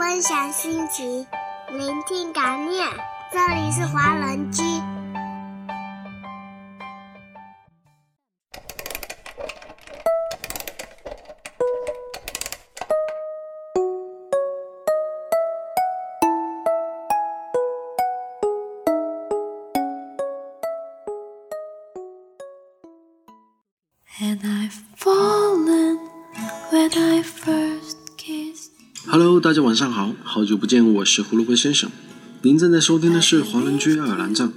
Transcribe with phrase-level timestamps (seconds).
[0.00, 1.26] 分享心情，
[1.68, 2.88] 聆听感念。
[3.30, 4.62] 这里是华人居。
[24.22, 25.98] And I've fallen
[26.70, 27.99] when I first.
[29.12, 31.90] Hello，大家晚上好，好久不见，我是胡萝卜先生。
[32.42, 34.52] 您正在收听的是华人居爱尔兰站。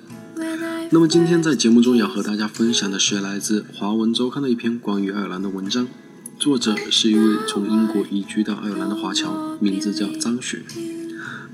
[0.92, 5.88] 那么今天在节目中要和大家分享的是来自华文周刊的一篇关于爱尔兰的文章，
[6.38, 10.62] 作者是一位从英国移居到爱尔兰的华侨，名字叫张雪。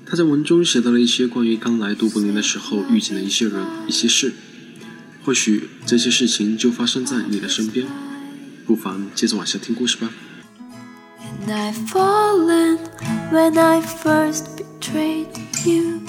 [0.06, 4.34] 他在文中写到了一些关于刚来都柏林的时候遇见的一些人、一些事，
[5.24, 7.88] 或许这些事情就发生在你的身边。
[8.66, 10.12] 不妨接着往下听故事吧。
[11.50, 12.78] I've fallen
[13.32, 15.28] when I first betrayed
[15.66, 16.02] you.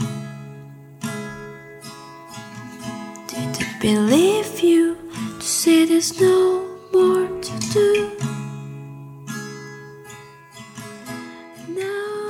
[3.27, 4.97] Didn't believe you
[5.39, 8.07] to say there's no more to do.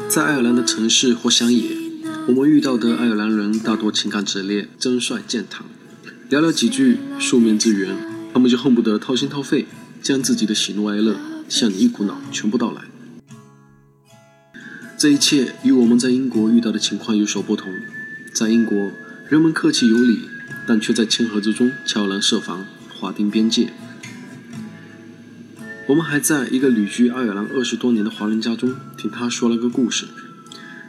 [0.09, 1.71] 在爱尔兰的城市或乡野，
[2.29, 5.65] 我们遇到的爱尔兰人大多情感直烈、真率健谈，
[6.29, 7.97] 聊聊几句数面之缘，
[8.33, 9.67] 他们就恨不得掏心掏肺，
[10.03, 11.17] 将自己的喜怒哀乐
[11.49, 12.83] 向你一股脑全部道来。
[15.01, 17.73] 这一切与我们在英国遇到的情况有所不同。
[18.35, 18.93] 在英国，
[19.31, 20.29] 人们客气有礼，
[20.67, 22.67] 但却在谦和之中悄然设防，
[22.99, 23.73] 划定边界。
[25.87, 30.05] 我们还在一个旅居爱尔兰二十多年的华人家中听他说了个故事，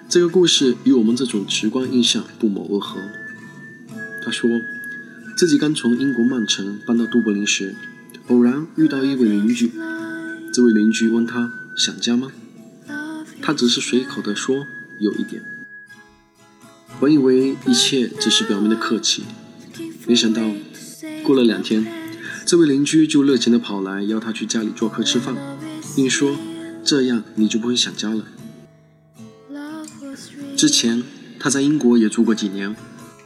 [0.09, 2.99] 这个故事与我们这种直观印象不谋而合。
[4.21, 4.59] 他说，
[5.37, 7.75] 自己刚从英国曼城搬到都柏林时，
[8.27, 9.71] 偶然遇到一位邻居，
[10.53, 12.33] 这位邻居问他想家吗？
[13.41, 14.67] 他只是随口的说
[14.99, 15.41] 有一点。
[16.99, 19.23] 本以为一切只是表面的客气，
[20.05, 20.43] 没想到
[21.23, 21.85] 过了两天，
[22.45, 25.35] 这位邻居就热情的跑来邀他去家里做客吃饭，
[25.95, 26.37] 并说
[26.83, 28.25] 这样你就不会想家了。
[30.55, 31.01] 之前
[31.39, 32.75] 他在英国也住过几年，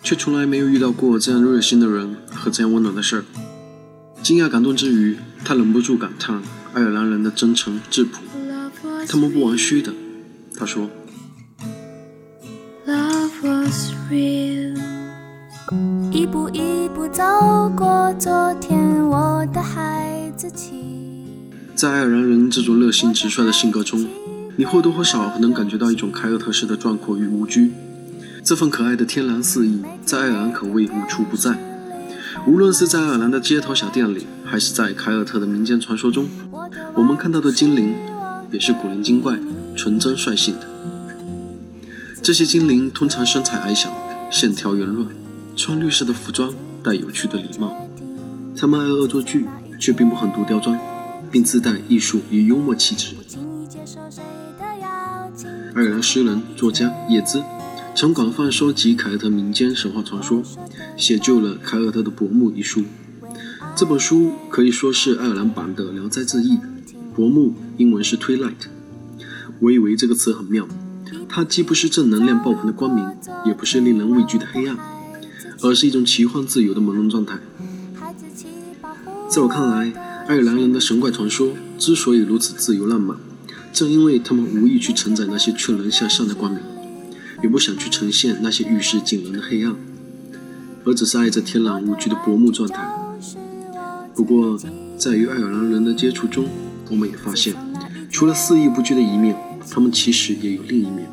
[0.01, 3.25] 却从来没有遇到过这样热心的人和这样温暖的事儿。
[4.23, 6.41] 惊讶感动之余，他忍不住感叹
[6.73, 8.21] 爱尔兰人的真诚质朴，
[9.05, 9.93] 他们不玩虚的。
[10.57, 10.87] 他说。
[12.87, 14.77] Love was real.
[16.11, 17.23] 一步一步走
[17.75, 20.75] 过昨天，我的孩子气。
[21.75, 24.07] 在爱尔兰人这种热心直率的性格中，
[24.55, 27.71] 你或多或少能感觉到一种凯尔特式的壮阔与无拘。
[28.43, 31.57] 这份可爱的天然肆意，在爱尔兰可谓无处不在。
[32.45, 36.27] 无论是在爱尔兰的街头小店里，还是在凯尔特的民间传说中，
[36.93, 37.95] 我们看到的精灵
[38.51, 39.37] 也是古灵精怪、
[39.75, 40.67] 纯真率性的。
[42.21, 43.91] 这些精灵通常身材矮小，
[44.31, 45.07] 线条圆润，
[45.55, 46.53] 穿绿色的服装，
[46.83, 47.75] 戴有趣的礼帽。
[48.57, 49.45] 他们爱恶作剧，
[49.79, 50.79] 却并不狠毒刁钻，
[51.29, 53.15] 并自带艺术与幽默气质。
[55.75, 57.43] 爱尔兰诗人、作家叶兹
[57.93, 60.41] 曾广泛收集凯尔特民间神话传说，
[60.97, 62.83] 写就了《凯尔特的薄暮》一书。
[63.75, 66.53] 这本书可以说是爱尔兰版的《聊斋志异》。
[67.13, 68.53] 薄暮英文是 twilight，
[69.59, 70.67] 我以为这个词很妙，
[71.27, 73.05] 它既不是正能量爆棚的光明，
[73.45, 74.77] 也不是令人畏惧的黑暗，
[75.61, 77.37] 而是一种奇幻自由的朦胧状态。
[79.29, 79.91] 在我看来，
[80.27, 83.17] 爱尔兰人的神怪传说之所以如此自由浪漫，
[83.73, 86.61] 正因为他们无意去承载那些劝人向上的光明，
[87.43, 89.75] 也不想去呈现那些预示惊人的黑暗，
[90.85, 92.87] 而只是爱着天然无惧的薄暮状态。
[94.15, 94.57] 不过，
[94.97, 96.47] 在与爱尔兰人的接触中，
[96.89, 97.53] 我们也发现，
[98.15, 99.35] 除了肆意不拘的一面，
[99.69, 101.05] 他们其实也有另一面。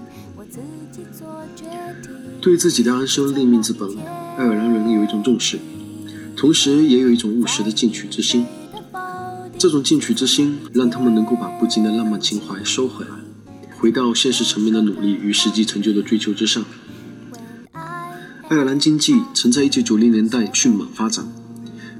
[2.41, 3.91] 对自己的安身立命之本，
[4.39, 5.59] 爱尔兰人有一种重视，
[6.37, 8.47] 同时也有一种务实的进取之心。
[9.59, 13.11] 这种进取之心，让他们能够把不羁的浪漫情怀收回来，
[13.77, 16.65] 回到现实层面的努力与实际成就的追求之上。
[18.49, 21.27] 爱尔兰经济曾在1990年代迅猛发展，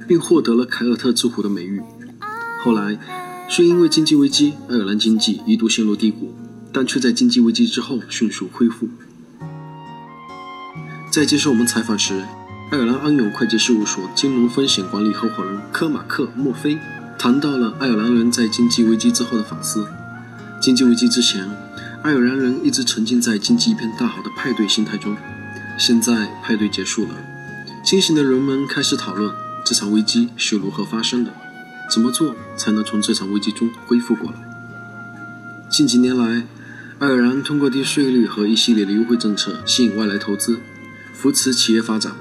[0.07, 1.81] 并获得了凯尔特之虎的美誉。
[2.63, 2.97] 后来，
[3.49, 6.33] 是因为经济危机，爱尔兰经济一度陷入低谷，
[6.71, 8.87] 但却在经济危机之后迅速恢复。
[11.11, 12.23] 在接受我们采访时，
[12.71, 16.79] 爱尔兰安永会计事务所金融风险管理合伙人科马克·墨菲
[17.19, 19.85] 谈到了爱尔兰人在经济危机之后的反思。
[20.59, 21.47] 经济危机之前，
[22.01, 25.15] 爱尔兰人一直沉浸在经济一片大好的派对心态中。
[25.77, 27.09] 现在派对结束了，
[27.83, 29.31] 清醒的人们开始讨论
[29.63, 31.31] 这场危机是如何发生的，
[31.93, 34.37] 怎么做才能从这场危机中恢复过来。
[35.69, 36.47] 近几年来，
[36.97, 40.57] 爱尔兰通过低税率和一系列的优惠政策吸引外来投资，
[41.13, 42.13] 扶持企业发展，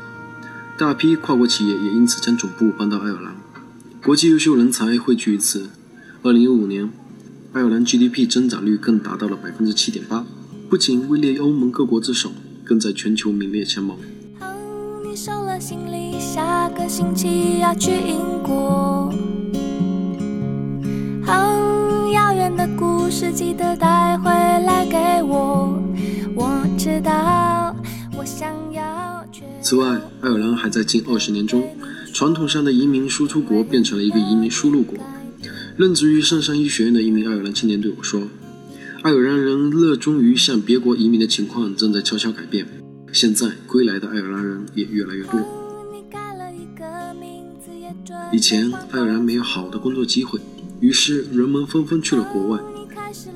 [0.76, 3.34] 大批跨国企业也因此将总部搬到爱尔兰，
[4.04, 5.70] 国际优秀人才汇聚于此。
[6.22, 6.90] 二零一五年，
[7.54, 10.26] 爱尔兰 GDP 增长率更达到了百分之七点八，
[10.68, 12.30] 不仅位列欧盟各国之首，
[12.62, 13.96] 更在全球名列前茅。
[15.16, 19.10] 收了行李，下个星期要去英国。
[23.12, 25.78] 事记得带回来给我。
[26.34, 27.76] 我知道，
[28.16, 29.22] 我想要
[29.60, 29.86] 此外，
[30.22, 31.62] 爱尔兰还在近二十年中，
[32.14, 34.96] 传统上的移民输出国变成了一个移民输入国。
[35.76, 38.22] 任职于圣山医学院的一名爱尔兰青年对我说
[39.04, 42.66] ：“爱尔兰人热衷于向别国移民的情况正在悄悄改变，
[43.12, 45.38] 现在归来的爱尔兰人也越来越多。
[48.32, 50.40] 以前，爱尔兰没有好的工作机会，
[50.80, 52.58] 于是人们纷纷去了国外。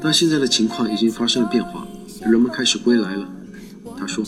[0.00, 1.86] 但现在的情况已经发生了变化，
[2.20, 3.28] 人们开始归来了。”
[3.98, 4.24] 他说。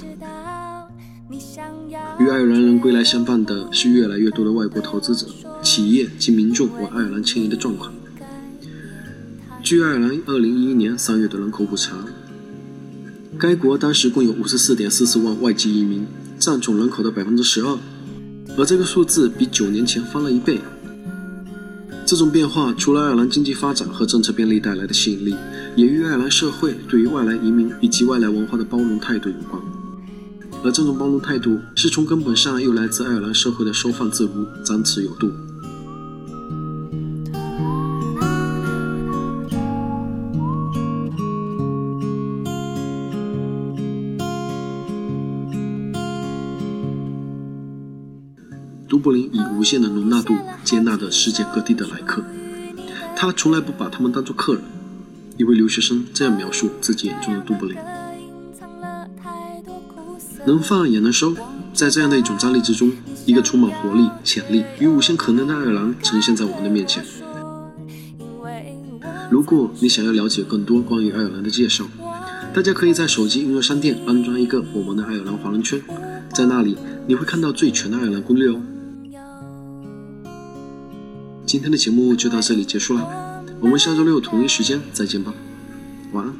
[2.20, 5.26] 与爱尔兰人归来相伴的是越来越多的外国投资者、
[5.62, 7.92] 企业及民众往爱尔兰迁移的状况。
[9.62, 12.04] 据爱尔兰2011年3月的人口普查，
[13.38, 16.06] 该国当时共有54.44万外籍移民，
[16.40, 17.78] 占总人口的12%，
[18.56, 20.60] 而这个数字比九年前翻了一倍。
[22.08, 25.36] 这种变化除了爱尔兰经济发展和政策便利带来的吸引力，
[25.76, 29.62] 也与爱尔兰社会对于外来移民以及外来文化的包容态度有关。
[30.64, 35.30] 而这种包容态度是从根本上又来自爱尔兰社会的收放自如、张弛有度。
[49.68, 50.34] 限的容纳度
[50.64, 52.22] 接纳着世界各地的来客，
[53.14, 54.62] 他从来不把他们当作客人。
[55.36, 57.76] 一位留学生这样描述自己眼中的都柏林。
[60.46, 61.34] 能放也能收，
[61.74, 62.90] 在这样的一种张力之中，
[63.26, 67.04] 一个充满活力、潜力与无限可能的爱尔兰呈现在我们的面前。
[69.30, 71.84] 如果你想要了解更多关于爱尔兰的介绍，
[72.54, 75.80] 大家可以在手机应用商店安装一个我们的爱尔兰华人圈，
[76.32, 76.76] 在那里
[77.06, 78.60] 你会看到最全的爱尔兰攻略哦。
[81.48, 85.32] 今天的节目就到这里结束了，我们下周六同一时间再见吧，
[86.12, 86.36] 晚安。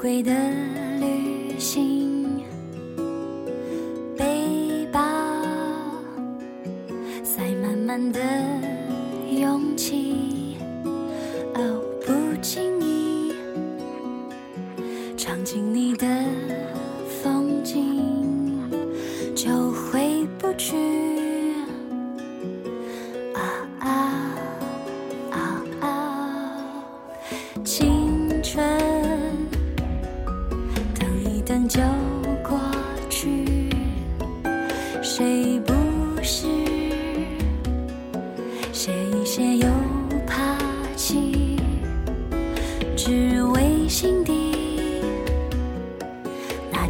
[0.00, 0.32] 贵的
[0.98, 2.11] 旅行，
[8.10, 8.20] 的
[9.30, 10.56] 勇气，
[11.54, 13.34] 哦，不经意
[15.16, 16.06] 尝尽你的
[17.22, 18.02] 风景，
[19.36, 20.74] 就回不去。
[23.34, 23.40] 啊
[23.78, 23.88] 啊
[25.30, 26.84] 啊啊！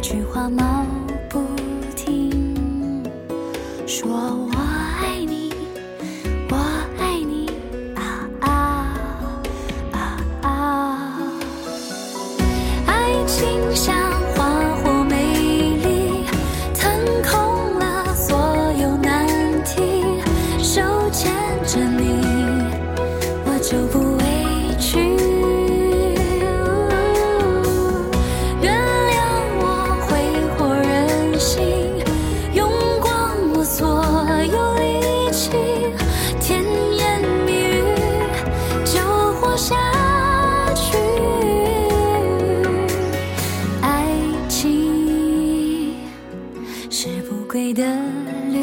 [0.03, 0.85] 一句话冒
[1.29, 1.39] 不
[1.95, 3.01] 停
[3.87, 4.09] 说
[4.47, 4.62] 完。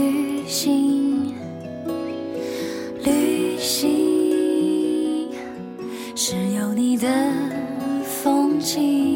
[0.00, 1.34] 旅行
[3.04, 5.28] 旅行
[6.16, 7.06] 是有你的
[8.02, 9.09] 风景。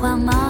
[0.00, 0.45] Hoa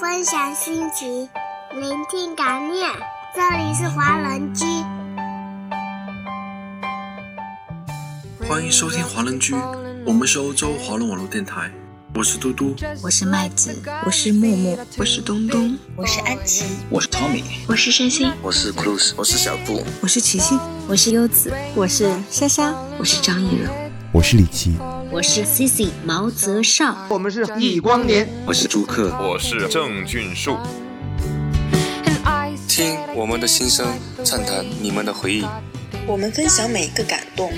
[0.00, 1.28] 分享心情，
[1.74, 2.90] 聆听感念，
[3.34, 4.64] 这里是华人居。
[8.48, 9.54] 欢迎收听华人居，
[10.06, 11.70] 我们是欧洲华人网络电台。
[12.12, 13.74] 我是嘟嘟，我是麦子，
[14.04, 23.70] 我是木木，我是东东，我是安琪，我是 Tommy，我是山心，我是 Cruz，我是小布，我是齐心，我是优子，我是莎莎，我是张艺柔，
[24.12, 24.74] 我是李琦，
[25.10, 30.56] 我是 Cici 毛泽少，我们是易光年，我是朱克，我是郑俊树。
[32.68, 33.86] 听我们的心声，
[34.24, 35.44] 畅谈你们的回忆。
[36.06, 37.52] 我们分享每一个感动，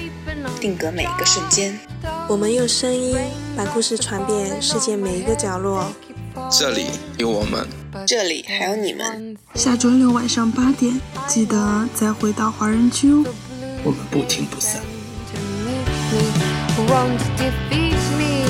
[0.60, 1.78] 定格每一个瞬间。
[2.28, 3.16] 我们用声音
[3.56, 5.92] 把故事传遍世界每一个角落。
[6.50, 6.86] 这里
[7.18, 7.66] 有我们，
[8.06, 9.36] 这里还有你们。
[9.54, 13.24] 下周六晚上八点，记得再回到华人区哦。
[13.84, 14.80] 我们不听不散。
[16.94, 18.42] up to greet me.